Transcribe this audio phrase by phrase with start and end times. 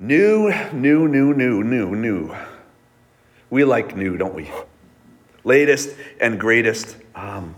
[0.00, 2.36] New, new, new, new, new, new.
[3.50, 4.48] We like new, don't we?
[5.42, 6.96] Latest and greatest.
[7.16, 7.56] Um,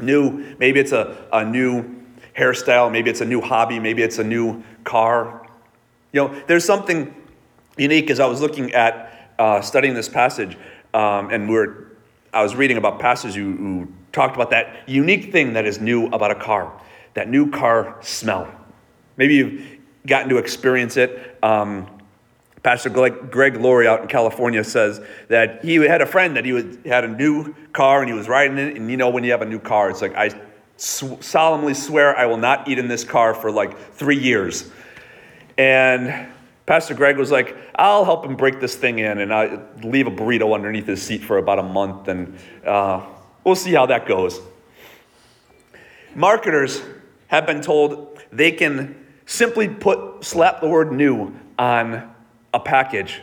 [0.00, 2.04] new, maybe it's a, a new
[2.36, 5.44] hairstyle, maybe it's a new hobby, maybe it's a new car.
[6.12, 7.12] You know, there's something
[7.76, 10.56] unique as I was looking at uh, studying this passage,
[10.94, 11.86] um, and we are
[12.32, 16.06] I was reading about pastors who, who talked about that unique thing that is new
[16.06, 16.72] about a car,
[17.14, 18.48] that new car smell.
[19.16, 21.38] Maybe you've gotten to experience it.
[21.42, 21.86] Um,
[22.62, 26.52] Pastor Greg, Greg Laurie out in California says that he had a friend that he
[26.52, 28.76] was, had a new car and he was riding it.
[28.76, 30.28] And you know, when you have a new car, it's like, I
[30.76, 34.70] sw- solemnly swear I will not eat in this car for like three years.
[35.56, 36.28] And
[36.66, 40.10] Pastor Greg was like, I'll help him break this thing in and I leave a
[40.10, 43.04] burrito underneath his seat for about a month and uh,
[43.42, 44.38] we'll see how that goes.
[46.14, 46.82] Marketers
[47.28, 48.99] have been told they can
[49.30, 52.12] simply put slap the word new on
[52.52, 53.22] a package,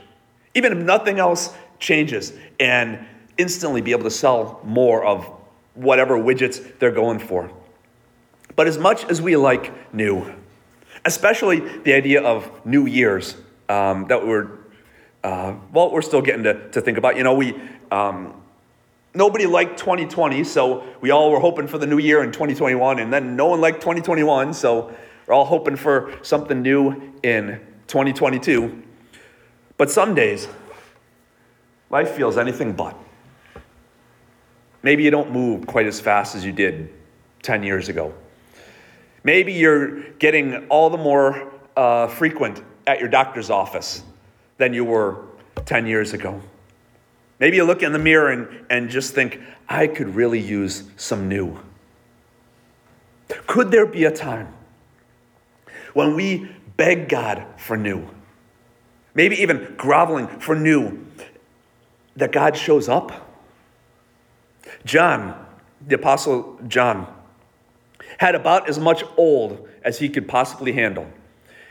[0.56, 3.06] even if nothing else changes, and
[3.38, 5.26] instantly be able to sell more of
[5.74, 7.52] whatever widgets they're going for.
[8.56, 10.34] But as much as we like new,
[11.04, 13.36] especially the idea of New Year's
[13.68, 14.48] um, that we're,
[15.26, 17.18] uh, well, we're still getting to, to think about.
[17.18, 17.54] You know, we,
[17.92, 18.42] um,
[19.14, 23.12] nobody liked 2020, so we all were hoping for the new year in 2021, and
[23.12, 24.96] then no one liked 2021, so
[25.28, 28.84] we're all hoping for something new in 2022.
[29.76, 30.48] But some days,
[31.90, 32.98] life feels anything but.
[34.84, 36.94] Maybe you don't move quite as fast as you did
[37.44, 38.14] 10 years ago.
[39.24, 44.04] Maybe you're getting all the more uh, frequent at your doctor's office
[44.58, 45.26] than you were
[45.66, 46.42] 10 years ago.
[47.40, 51.28] Maybe you look in the mirror and, and just think, I could really use some
[51.28, 51.60] new.
[53.46, 54.54] Could there be a time
[55.94, 58.08] when we beg God for new?
[59.14, 61.06] Maybe even groveling for new,
[62.16, 63.28] that God shows up?
[64.86, 65.46] John,
[65.86, 67.14] the Apostle John,
[68.18, 71.08] had about as much old as he could possibly handle.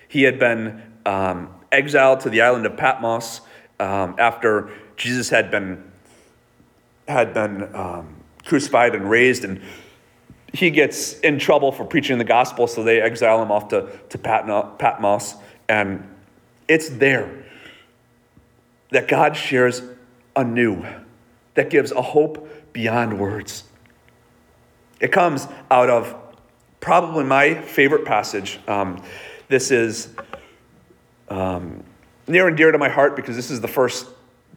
[0.09, 3.41] He had been um, exiled to the island of Patmos
[3.79, 5.93] um, after Jesus had been
[7.09, 9.61] had been um, crucified and raised, and
[10.53, 14.19] he gets in trouble for preaching the gospel, so they exile him off to, to
[14.19, 15.35] Patmos,
[15.69, 16.09] and
[16.69, 17.45] it's there
[18.91, 19.83] that God shares
[20.35, 20.85] anew,
[21.55, 23.65] that gives a hope beyond words.
[25.01, 26.15] It comes out of
[26.81, 28.59] probably my favorite passage.
[28.69, 29.03] Um,
[29.49, 30.15] this is
[31.29, 31.83] um,
[32.27, 34.07] near and dear to my heart because this is the first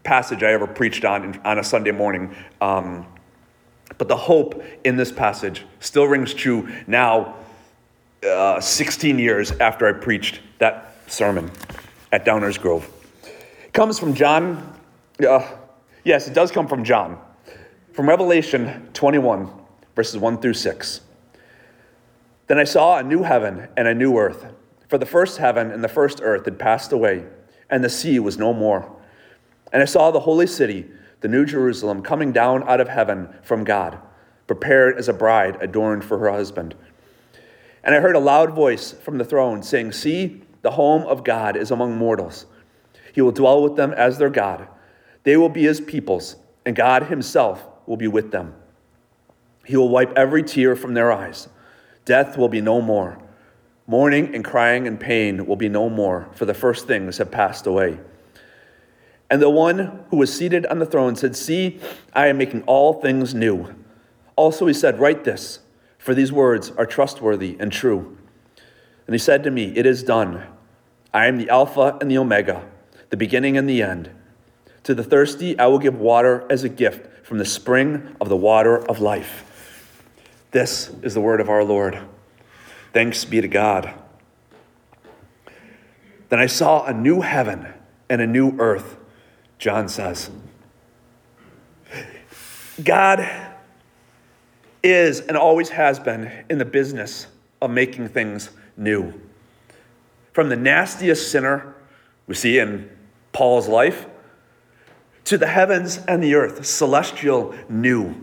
[0.04, 2.36] passage I ever preached on on a Sunday morning.
[2.62, 3.06] Um,
[3.98, 7.36] but the hope in this passage still rings true now,
[8.28, 11.52] uh, 16 years after I preached that sermon
[12.12, 12.90] at Downers Grove.
[13.24, 14.80] It comes from John.
[15.26, 15.46] Uh,
[16.04, 17.20] yes, it does come from John.
[17.94, 19.50] From Revelation 21,
[19.96, 21.02] verses 1 through 6.
[22.48, 24.46] Then I saw a new heaven and a new earth,
[24.88, 27.26] for the first heaven and the first earth had passed away,
[27.70, 28.92] and the sea was no more.
[29.72, 30.90] And I saw the holy city,
[31.22, 34.00] the new Jerusalem, coming down out of heaven from God,
[34.47, 36.75] prepared as a bride adorned for her husband.
[37.84, 41.56] And I heard a loud voice from the throne saying, See, the home of God
[41.56, 42.46] is among mortals.
[43.13, 44.68] He will dwell with them as their God.
[45.24, 46.35] They will be his peoples,
[46.66, 48.53] and God himself will be with them.
[49.66, 51.47] He will wipe every tear from their eyes.
[52.06, 53.19] Death will be no more.
[53.88, 57.66] Mourning and crying and pain will be no more, for the first things have passed
[57.68, 58.00] away.
[59.30, 61.80] And the one who was seated on the throne said, See,
[62.14, 63.74] I am making all things new.
[64.36, 65.60] Also, he said, Write this,
[65.98, 68.18] for these words are trustworthy and true.
[69.06, 70.44] And he said to me, It is done.
[71.14, 72.64] I am the Alpha and the Omega,
[73.10, 74.12] the beginning and the end.
[74.84, 78.38] To the thirsty, I will give water as a gift from the spring of the
[78.38, 79.46] water of life.
[80.52, 82.00] This is the word of our Lord.
[82.94, 83.94] Thanks be to God.
[86.30, 87.74] Then I saw a new heaven
[88.10, 88.98] and a new earth,
[89.60, 90.32] John says.
[92.84, 93.30] God
[94.82, 97.28] is and always has been in the business
[97.62, 99.14] of making things new.
[100.32, 101.76] From the nastiest sinner
[102.26, 102.90] we see in
[103.34, 104.06] Paul's life
[105.26, 108.16] to the heavens and the earth, celestial new.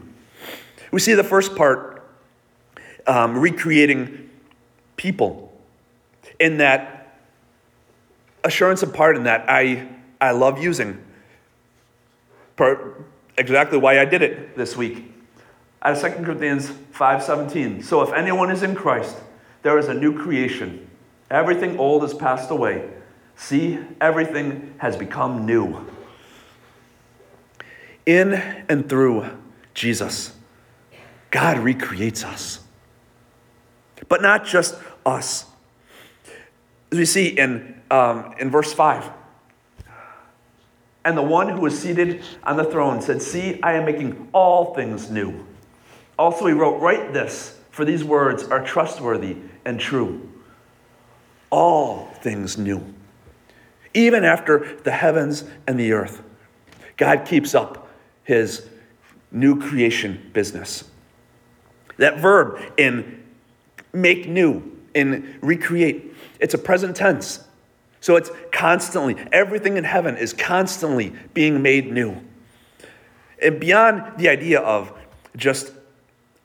[0.91, 2.09] We see the first part
[3.07, 4.31] um, recreating
[4.97, 5.53] people.
[6.41, 7.19] In that
[8.43, 9.89] assurance of pardon that I,
[10.21, 11.03] I love using.
[12.57, 13.05] Per,
[13.39, 15.13] exactly why I did it this week.
[15.83, 17.85] Out of 2 Corinthians 5.17.
[17.85, 19.17] So if anyone is in Christ,
[19.63, 20.89] there is a new creation.
[21.31, 22.89] Everything old has passed away.
[23.37, 25.87] See, everything has become new.
[28.07, 29.29] In and through
[29.75, 30.35] Jesus,
[31.31, 32.61] God recreates us.
[34.09, 35.45] But not just us.
[36.93, 39.11] As we see in, um, in verse 5,
[41.07, 44.75] and the one who was seated on the throne said, See, I am making all
[44.75, 45.47] things new.
[46.19, 50.29] Also, he wrote, Write this, for these words are trustworthy and true.
[51.49, 52.83] All things new.
[53.95, 56.25] Even after the heavens and the earth,
[56.97, 57.89] God keeps up
[58.25, 58.69] his
[59.31, 60.91] new creation business.
[61.99, 63.23] That verb in
[63.93, 67.45] make new, in recreate, it's a present tense.
[68.07, 72.23] So it's constantly, everything in heaven is constantly being made new.
[73.43, 74.93] And beyond the idea of
[75.35, 75.73] just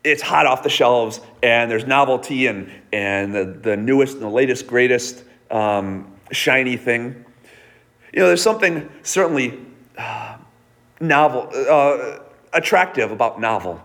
[0.04, 4.28] it's hot off the shelves and there's novelty and, and the, the newest and the
[4.28, 7.24] latest, greatest um, shiny thing.
[8.12, 9.60] You know, there's something certainly
[10.00, 10.38] uh,
[11.00, 12.24] novel, uh,
[12.54, 13.80] attractive about novel.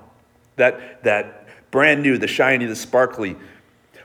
[0.57, 3.37] That, that brand new, the shiny, the sparkly.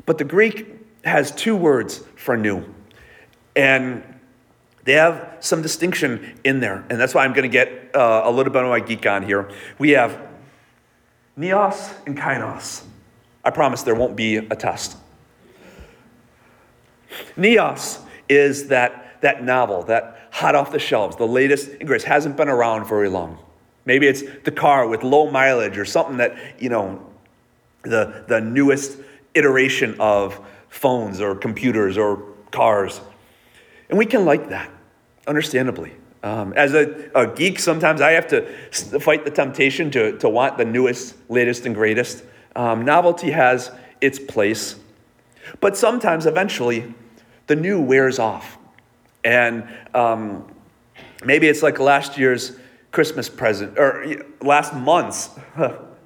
[0.05, 0.67] But the Greek
[1.05, 2.65] has two words for new.
[3.55, 4.03] And
[4.83, 6.83] they have some distinction in there.
[6.89, 9.23] And that's why I'm going to get uh, a little bit of my geek on
[9.23, 9.49] here.
[9.77, 10.19] We have
[11.37, 12.83] neos and kainos.
[13.43, 14.97] I promise there won't be a test.
[17.37, 17.99] Neos
[18.29, 22.49] is that, that novel, that hot off the shelves, the latest and greatest, hasn't been
[22.49, 23.37] around very long.
[23.85, 27.05] Maybe it's the car with low mileage or something that, you know,
[27.83, 28.97] the, the newest
[29.33, 30.39] iteration of
[30.69, 33.01] phones or computers or cars.
[33.91, 34.71] And we can like that,
[35.27, 35.91] understandably.
[36.23, 38.41] Um, as a, a, geek, sometimes I have to
[38.99, 42.23] fight the temptation to, to want the newest, latest, and greatest.
[42.55, 44.77] Um, novelty has its place,
[45.59, 46.93] but sometimes, eventually,
[47.47, 48.57] the new wears off.
[49.25, 50.49] And um,
[51.25, 52.57] maybe it's like last year's
[52.91, 55.31] Christmas present, or last month's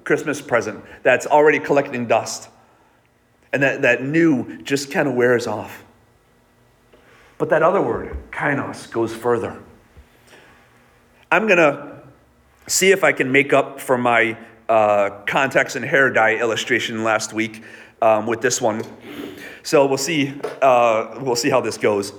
[0.04, 2.48] Christmas present that's already collecting dust.
[3.52, 5.84] And that, that new just kind of wears off.
[7.38, 9.62] But that other word, kainos, goes further.
[11.30, 12.02] I'm going to
[12.66, 14.38] see if I can make up for my
[14.68, 17.62] uh, contacts and hair dye illustration last week
[18.00, 18.82] um, with this one.
[19.62, 22.12] So we'll see, uh, we'll see how this goes.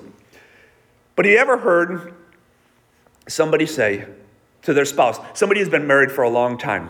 [1.16, 2.14] But have you ever heard
[3.28, 4.06] somebody say
[4.62, 6.90] to their spouse, somebody who's been married for a long time,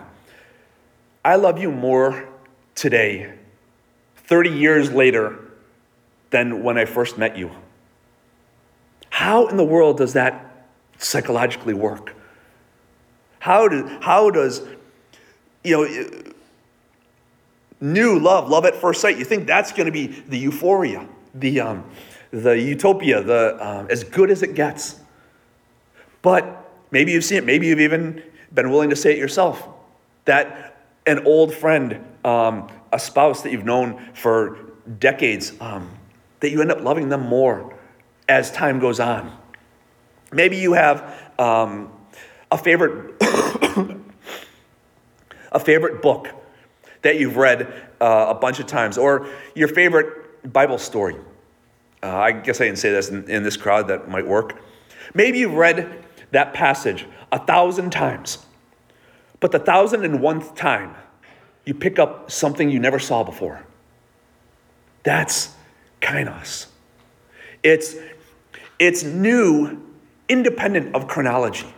[1.23, 2.27] I love you more
[2.75, 3.33] today,
[4.15, 5.39] 30 years later,
[6.29, 7.51] than when I first met you?
[9.17, 10.67] How in the world does that
[10.99, 12.13] psychologically work?
[13.39, 14.61] How, do, how does,
[15.63, 16.33] you know,
[17.81, 21.61] new love, love at first sight, you think that's going to be the euphoria, the,
[21.61, 21.83] um,
[22.29, 24.99] the utopia, the, um, as good as it gets.
[26.21, 28.21] But maybe you've seen it, maybe you've even
[28.53, 29.67] been willing to say it yourself.
[30.25, 30.77] That
[31.07, 34.59] an old friend, um, a spouse that you've known for
[34.99, 35.89] decades, um,
[36.39, 37.73] that you end up loving them more
[38.27, 39.35] as time goes on.
[40.31, 41.91] Maybe you have um,
[42.51, 43.15] a favorite
[45.51, 46.29] a favorite book
[47.01, 51.15] that you've read uh, a bunch of times, or your favorite Bible story.
[52.03, 54.61] Uh, I guess I can say this in, in this crowd that might work.
[55.13, 58.45] Maybe you've read that passage a thousand times,
[59.39, 60.95] but the thousand and one time,
[61.65, 63.63] you pick up something you never saw before.
[65.03, 65.55] That's
[66.01, 66.67] kainos.
[67.63, 67.95] It's,
[68.79, 69.81] it's new
[70.29, 71.73] independent of chronology.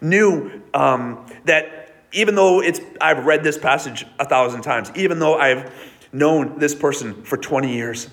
[0.00, 1.82] New um, that
[2.12, 5.72] even though it's, I've read this passage a thousand times, even though I've
[6.12, 8.08] known this person for 20 years,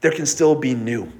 [0.00, 1.10] there can still be new.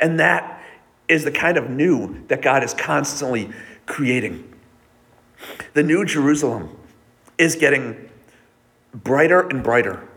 [0.00, 0.62] And that
[1.08, 3.50] is the kind of new that God is constantly
[3.86, 4.50] creating.
[5.74, 6.76] The new Jerusalem
[7.36, 8.10] is getting
[8.94, 10.08] brighter and brighter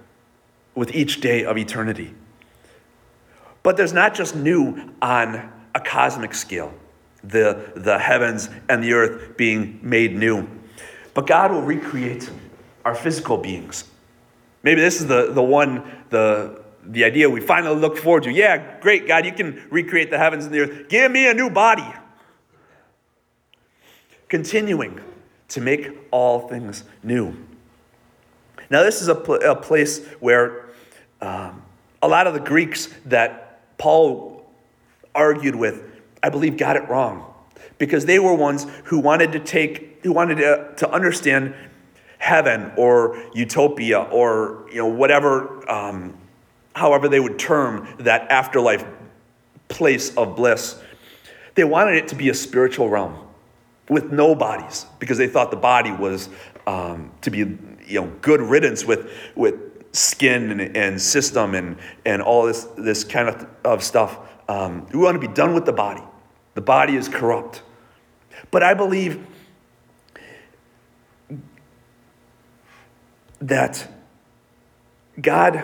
[0.75, 2.13] with each day of eternity.
[3.63, 6.73] But there's not just new on a cosmic scale,
[7.23, 10.47] the, the heavens and the earth being made new.
[11.13, 12.29] But God will recreate
[12.83, 13.85] our physical beings.
[14.63, 18.31] Maybe this is the, the one, the, the idea we finally look forward to.
[18.31, 20.89] Yeah, great, God, you can recreate the heavens and the earth.
[20.89, 21.87] Give me a new body.
[24.27, 24.99] Continuing
[25.49, 27.35] to make all things new.
[28.69, 30.69] Now, this is a, pl- a place where
[31.21, 31.61] um,
[32.01, 33.42] a lot of the Greeks that
[33.77, 34.45] Paul
[35.15, 35.83] argued with,
[36.21, 37.33] I believe got it wrong.
[37.77, 41.53] Because they were ones who wanted to take, who wanted to, to understand
[42.19, 46.17] heaven or utopia or you know whatever, um,
[46.75, 48.85] however they would term that afterlife
[49.67, 50.79] place of bliss.
[51.55, 53.17] They wanted it to be a spiritual realm
[53.89, 56.29] with no bodies because they thought the body was
[56.65, 57.39] um, to be
[57.85, 63.03] you know good riddance with with skin and, and system and and all this this
[63.03, 64.19] kind of, of stuff.
[64.49, 66.03] Um, we want to be done with the body.
[66.55, 67.63] The body is corrupt.
[68.51, 69.25] But I believe
[73.39, 73.87] that
[75.21, 75.63] God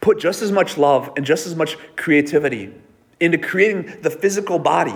[0.00, 2.72] put just as much love and just as much creativity
[3.20, 4.94] into creating the physical body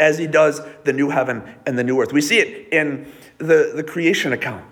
[0.00, 2.12] as he does the new heaven and the new earth.
[2.12, 4.64] We see it in the, the creation account,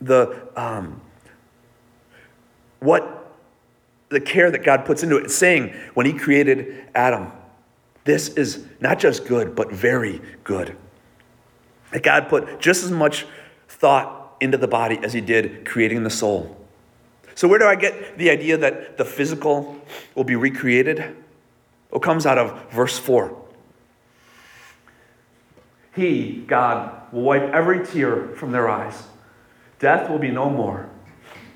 [0.00, 1.00] the um,
[2.84, 3.32] what
[4.10, 5.24] the care that God puts into it.
[5.24, 7.32] It's saying when he created Adam,
[8.04, 10.76] this is not just good, but very good.
[11.92, 13.26] That God put just as much
[13.68, 16.56] thought into the body as he did creating the soul.
[17.34, 19.80] So, where do I get the idea that the physical
[20.14, 21.16] will be recreated?
[21.92, 23.42] It comes out of verse 4.
[25.94, 29.04] He, God, will wipe every tear from their eyes.
[29.78, 30.90] Death will be no more.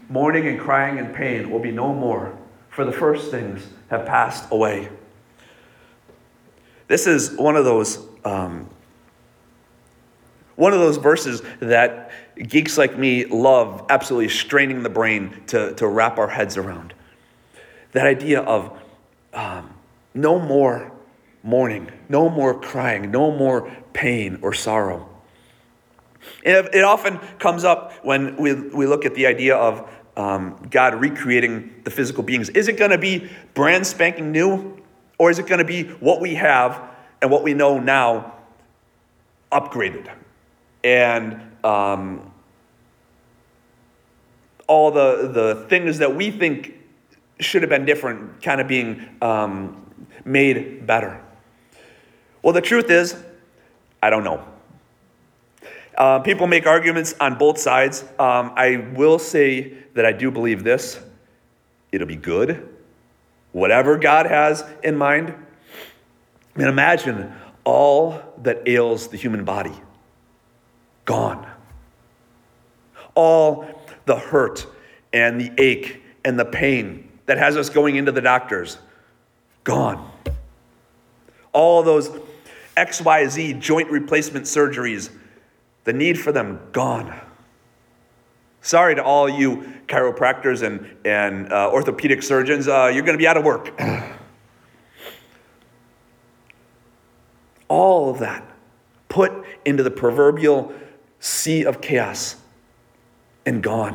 [0.09, 2.37] Mourning and crying and pain will be no more,
[2.71, 4.88] for the first things have passed away.
[6.87, 8.69] This is one of those um,
[10.59, 15.87] one of those verses that geeks like me love absolutely straining the brain to, to
[15.87, 16.95] wrap our heads around.
[17.93, 18.77] That idea of
[19.33, 19.73] um,
[20.15, 20.91] no more
[21.45, 25.09] mourning, no more crying, no more pain or sorrow.
[26.45, 30.96] And it often comes up when we, we look at the idea of um, God
[30.96, 32.50] recreating the physical beings.
[32.50, 34.76] Is it going to be brand spanking new?
[35.18, 36.80] Or is it going to be what we have
[37.20, 38.34] and what we know now
[39.50, 40.08] upgraded?
[40.84, 42.32] And um,
[44.68, 46.75] all the, the things that we think
[47.40, 49.84] should have been different kind of being um,
[50.25, 51.20] made better.
[52.42, 53.16] Well, the truth is,
[54.02, 54.44] I don't know.
[55.99, 58.02] Uh, people make arguments on both sides.
[58.21, 61.00] Um, I will say that I do believe this
[61.93, 62.69] it'll be good.
[63.52, 65.35] Whatever God has in mind.
[66.55, 67.33] Mean, imagine
[67.64, 69.75] all that ails the human body
[71.05, 71.47] gone.
[73.14, 73.67] All
[74.07, 74.67] the hurt
[75.12, 78.78] and the ache and the pain that has us going into the doctors,
[79.64, 80.11] gone.
[81.52, 82.11] All those
[82.76, 85.11] XYZ joint replacement surgeries,
[85.88, 87.18] the need for them, gone.
[88.61, 93.26] Sorry to all you chiropractors and, and uh, orthopedic surgeons, uh, you're going to be
[93.26, 93.73] out of work.
[97.68, 98.45] all of that
[99.09, 99.33] put
[99.64, 100.75] into the proverbial
[101.21, 102.37] sea of chaos
[103.47, 103.95] and gone.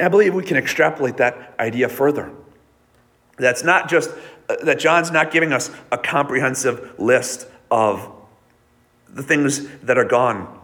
[0.00, 2.32] And I believe we can extrapolate that idea further.
[3.38, 4.10] That's not just
[4.48, 8.16] uh, that John's not giving us a comprehensive list of
[9.12, 10.60] the things that are gone,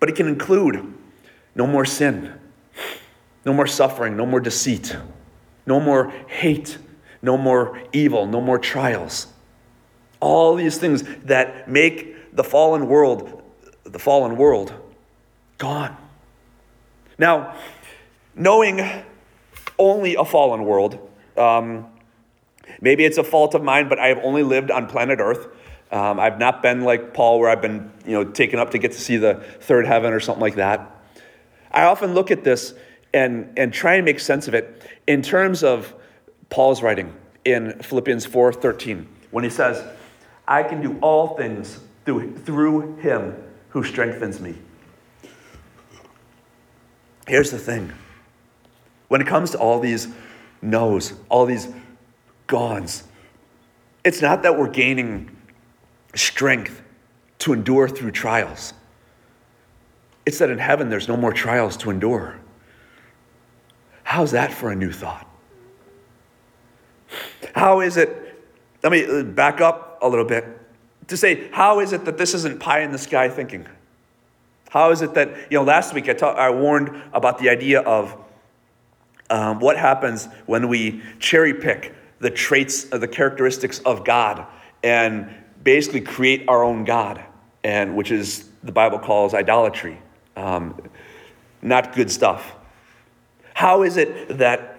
[0.00, 0.94] but it can include
[1.54, 2.38] no more sin,
[3.44, 4.96] no more suffering, no more deceit,
[5.66, 6.78] no more hate,
[7.22, 9.28] no more evil, no more trials.
[10.20, 13.38] All these things that make the fallen world
[13.92, 14.72] the fallen world
[15.56, 15.96] gone.
[17.18, 17.56] Now,
[18.34, 18.86] knowing
[19.78, 20.98] only a fallen world,
[21.36, 21.86] um,
[22.80, 25.48] maybe it's a fault of mine, but I have only lived on planet Earth.
[25.90, 28.92] Um, I've not been like Paul, where I've been, you know, taken up to get
[28.92, 30.94] to see the third heaven or something like that.
[31.70, 32.74] I often look at this
[33.14, 35.94] and and try and make sense of it in terms of
[36.50, 37.14] Paul's writing
[37.44, 39.82] in Philippians 4:13, when he says,
[40.46, 43.34] "I can do all things through through Him
[43.70, 44.56] who strengthens me."
[47.26, 47.92] Here's the thing:
[49.08, 50.08] when it comes to all these
[50.60, 51.68] no's, all these
[52.46, 53.04] gones,
[54.04, 55.30] it's not that we're gaining
[56.14, 56.82] strength
[57.40, 58.74] to endure through trials.
[60.26, 62.38] It's that in heaven there's no more trials to endure.
[64.02, 65.26] How's that for a new thought?
[67.54, 68.42] How is it,
[68.82, 70.44] let me uh, back up a little bit
[71.08, 73.66] to say, how is it that this isn't pie in the sky thinking?
[74.70, 77.80] How is it that, you know, last week I, ta- I warned about the idea
[77.80, 78.14] of
[79.30, 84.46] um, what happens when we cherry pick the traits, uh, the characteristics of God
[84.82, 85.28] and
[85.62, 87.22] basically create our own God,
[87.64, 89.98] and which is the Bible calls idolatry.
[90.36, 90.80] Um,
[91.62, 92.54] not good stuff.
[93.54, 94.78] How is it that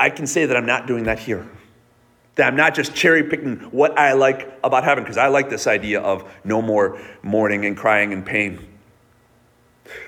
[0.00, 1.46] I can say that I'm not doing that here?
[2.36, 5.66] That I'm not just cherry picking what I like about heaven, because I like this
[5.66, 8.58] idea of no more mourning and crying and pain.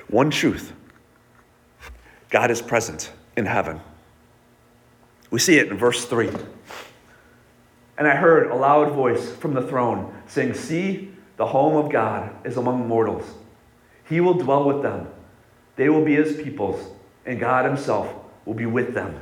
[0.09, 0.73] One truth
[2.31, 3.81] God is present in heaven.
[5.31, 6.31] We see it in verse 3.
[7.99, 12.35] And I heard a loud voice from the throne saying, See, the home of God
[12.45, 13.25] is among mortals.
[14.09, 15.09] He will dwell with them.
[15.77, 16.91] They will be his peoples,
[17.25, 18.13] and God himself
[18.45, 19.19] will be with them.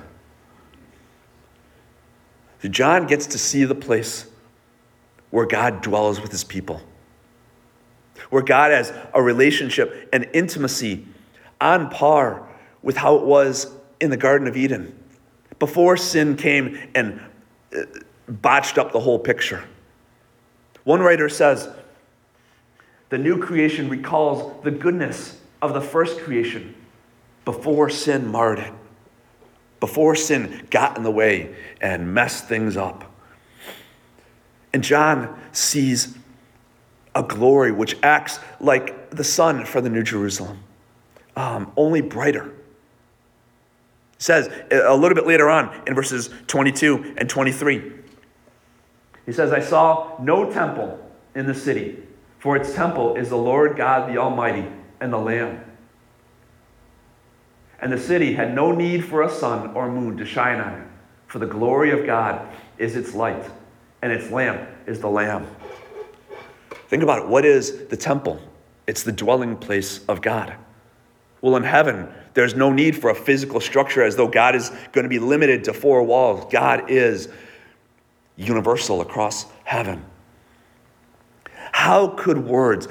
[2.62, 4.26] So John gets to see the place
[5.30, 6.80] where God dwells with his people,
[8.30, 11.06] where God has a relationship and intimacy
[11.60, 12.48] on par
[12.82, 14.96] with how it was in the Garden of Eden
[15.58, 17.20] before sin came and
[17.76, 17.82] uh,
[18.28, 19.64] botched up the whole picture.
[20.84, 21.68] One writer says,
[23.10, 26.74] the new creation recalls the goodness of the first creation
[27.44, 28.72] before sin marred it
[29.84, 33.04] before sin got in the way and messed things up.
[34.72, 36.16] And John sees
[37.14, 40.60] a glory which acts like the sun for the New Jerusalem,
[41.36, 42.50] um, only brighter.
[44.16, 47.92] Says a little bit later on in verses 22 and 23.
[49.26, 50.98] He says, I saw no temple
[51.34, 51.98] in the city,
[52.38, 54.66] for its temple is the Lord God the Almighty
[55.00, 55.64] and the Lamb.
[57.80, 60.86] And the city had no need for a sun or moon to shine on it,
[61.26, 62.46] for the glory of God
[62.78, 63.44] is its light,
[64.02, 65.46] and its lamp is the Lamb.
[66.88, 67.28] Think about it.
[67.28, 68.40] What is the temple?
[68.86, 70.54] It's the dwelling place of God.
[71.40, 75.04] Well, in heaven, there's no need for a physical structure as though God is going
[75.04, 76.50] to be limited to four walls.
[76.50, 77.28] God is
[78.36, 80.04] universal across heaven.
[81.72, 82.88] How could words,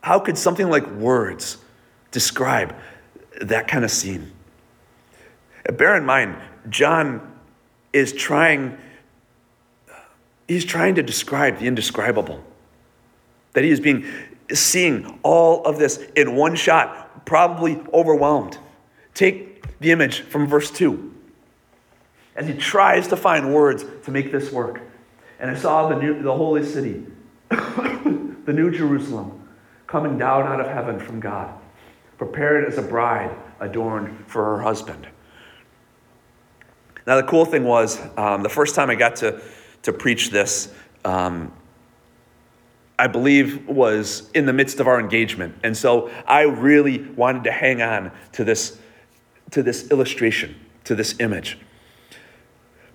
[0.00, 1.58] how could something like words
[2.10, 2.74] describe
[3.40, 4.32] that kind of scene.
[5.72, 6.36] Bear in mind,
[6.68, 7.38] John
[7.92, 8.78] is trying,
[10.48, 12.42] he's trying to describe the indescribable.
[13.52, 14.04] That he is being
[14.52, 18.58] seeing all of this in one shot, probably overwhelmed.
[19.14, 21.14] Take the image from verse 2.
[22.40, 24.80] As he tries to find words to make this work.
[25.40, 27.04] And I saw the, new, the holy city,
[27.50, 29.46] the new Jerusalem,
[29.86, 31.52] coming down out of heaven from God
[32.16, 35.06] prepared as a bride adorned for her husband.
[37.06, 39.42] Now, the cool thing was, um, the first time I got to,
[39.82, 40.72] to preach this,
[41.04, 41.52] um,
[42.98, 45.56] I believe was in the midst of our engagement.
[45.62, 48.78] And so I really wanted to hang on to this,
[49.50, 51.58] to this illustration, to this image.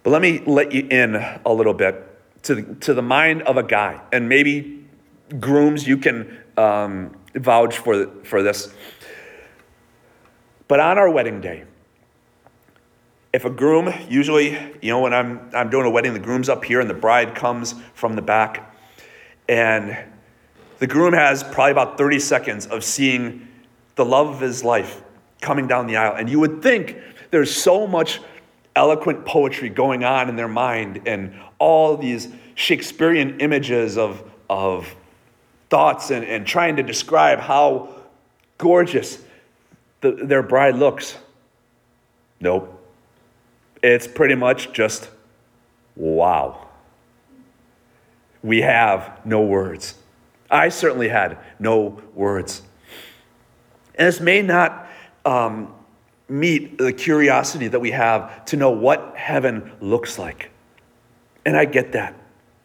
[0.05, 3.57] But let me let you in a little bit to the, to the mind of
[3.57, 3.99] a guy.
[4.11, 4.85] And maybe
[5.39, 8.71] grooms, you can um, vouch for, for this.
[10.67, 11.63] But on our wedding day,
[13.33, 16.63] if a groom, usually, you know, when I'm, I'm doing a wedding, the groom's up
[16.63, 18.75] here and the bride comes from the back.
[19.49, 19.97] And
[20.77, 23.47] the groom has probably about 30 seconds of seeing
[23.95, 25.01] the love of his life
[25.41, 26.13] coming down the aisle.
[26.13, 26.95] And you would think
[27.31, 28.19] there's so much
[28.75, 34.95] eloquent poetry going on in their mind and all these Shakespearean images of, of
[35.69, 37.89] thoughts and, and trying to describe how
[38.57, 39.21] gorgeous
[40.01, 41.17] the, their bride looks.
[42.39, 42.71] Nope.
[43.83, 45.09] It's pretty much just
[45.95, 46.67] wow.
[48.41, 49.95] We have no words.
[50.49, 52.61] I certainly had no words.
[53.95, 54.87] And this may not
[55.25, 55.74] um,
[56.27, 60.51] meet the curiosity that we have to know what heaven looks like.
[61.45, 62.15] And I get that.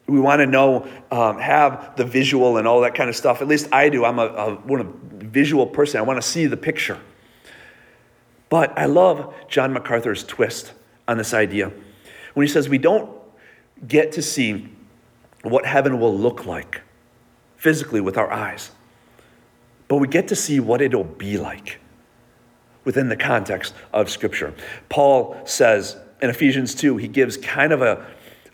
[0.06, 3.42] We want to know, um, have the visual and all that kind of stuff.
[3.42, 4.04] At least I do.
[4.04, 4.84] I'm a, a, a
[5.18, 5.98] visual person.
[5.98, 6.98] I want to see the picture.
[8.48, 10.72] But I love John MacArthur's twist
[11.06, 11.70] on this idea
[12.34, 13.10] when he says we don't
[13.86, 14.68] get to see
[15.42, 16.82] what heaven will look like
[17.56, 18.70] physically with our eyes,
[19.88, 21.78] but we get to see what it'll be like
[22.84, 24.54] within the context of Scripture.
[24.88, 28.06] Paul says in Ephesians 2, he gives kind of a,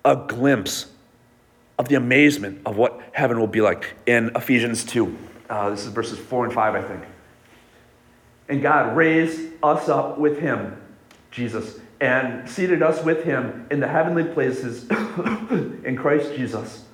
[0.04, 0.86] a glimpse
[1.78, 5.16] of the amazement of what heaven will be like in Ephesians 2.
[5.48, 7.04] Uh, this is verses 4 and 5, I think.
[8.48, 10.80] And God raised us up with him,
[11.30, 16.84] Jesus, and seated us with him in the heavenly places in Christ Jesus,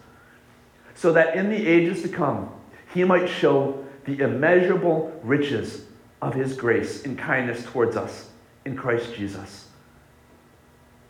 [0.94, 2.50] so that in the ages to come
[2.94, 5.84] he might show the immeasurable riches
[6.22, 8.30] of his grace and kindness towards us
[8.64, 9.66] in Christ Jesus.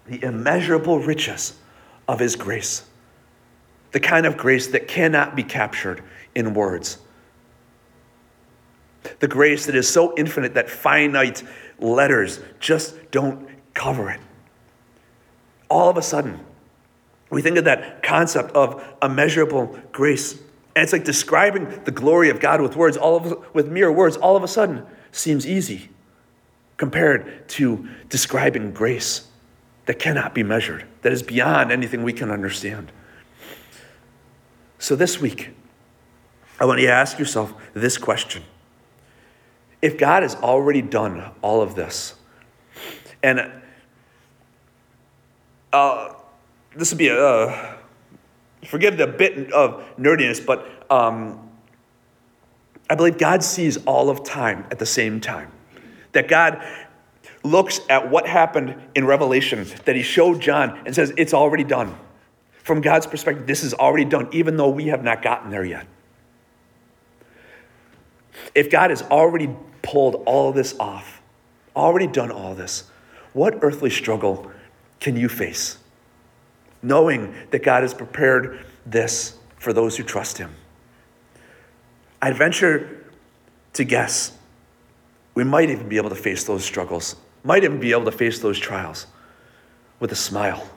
[0.06, 1.56] The immeasurable riches
[2.08, 2.84] of his grace.
[3.92, 6.02] The kind of grace that cannot be captured
[6.34, 6.98] in words
[9.18, 11.42] the grace that is so infinite that finite
[11.78, 14.20] letters just don't cover it.
[15.68, 16.40] All of a sudden,
[17.30, 20.32] we think of that concept of immeasurable grace.
[20.74, 24.16] And it's like describing the glory of God with words, all of with mere words,
[24.16, 25.90] all of a sudden seems easy
[26.76, 29.28] compared to describing grace
[29.86, 32.90] that cannot be measured, that is beyond anything we can understand.
[34.78, 35.50] So this week,
[36.58, 38.42] I want you to ask yourself this question.
[39.80, 42.14] If God has already done all of this,
[43.22, 43.52] and
[45.72, 46.14] uh,
[46.76, 47.76] this would be a, uh,
[48.64, 51.51] forgive the bit of nerdiness, but um,
[52.92, 55.50] I believe God sees all of time at the same time.
[56.12, 56.62] That God
[57.42, 61.96] looks at what happened in Revelation that he showed John and says, It's already done.
[62.62, 65.86] From God's perspective, this is already done, even though we have not gotten there yet.
[68.54, 69.48] If God has already
[69.80, 71.22] pulled all of this off,
[71.74, 72.90] already done all this,
[73.32, 74.52] what earthly struggle
[75.00, 75.78] can you face?
[76.82, 80.54] Knowing that God has prepared this for those who trust Him.
[82.24, 83.04] I'd venture
[83.72, 84.32] to guess
[85.34, 88.38] we might even be able to face those struggles, might even be able to face
[88.38, 89.06] those trials
[89.98, 90.70] with a smile.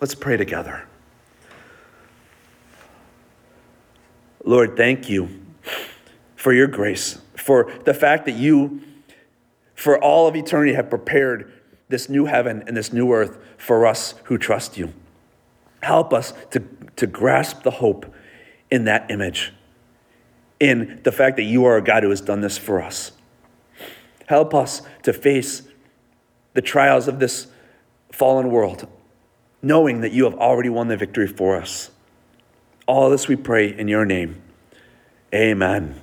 [0.00, 0.86] Let's pray together.
[4.42, 5.28] Lord, thank you
[6.36, 8.80] for your grace, for the fact that you,
[9.74, 11.52] for all of eternity, have prepared
[11.88, 14.94] this new heaven and this new earth for us who trust you.
[15.82, 16.62] Help us to,
[16.94, 18.14] to grasp the hope
[18.70, 19.52] in that image,
[20.58, 23.12] in the fact that you are a God who has done this for us.
[24.26, 25.62] Help us to face
[26.54, 27.46] the trials of this
[28.10, 28.88] fallen world,
[29.62, 31.90] knowing that you have already won the victory for us.
[32.86, 34.42] All this we pray in your name.
[35.34, 36.00] Amen.